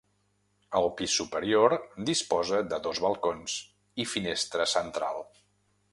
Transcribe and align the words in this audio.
El 0.79 0.87
pis 1.01 1.17
superior 1.19 1.75
disposa 2.09 2.63
de 2.71 2.79
dos 2.89 3.03
balcons 3.07 3.61
i 4.05 4.11
finestra 4.17 4.71
central. 4.77 5.25